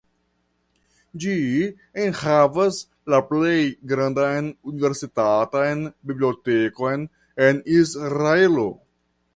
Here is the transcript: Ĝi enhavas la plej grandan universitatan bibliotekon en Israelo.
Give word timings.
Ĝi 1.25 1.33
enhavas 2.05 2.79
la 3.15 3.19
plej 3.27 3.59
grandan 3.93 4.49
universitatan 4.73 5.85
bibliotekon 6.13 7.07
en 7.49 7.63
Israelo. 7.83 8.69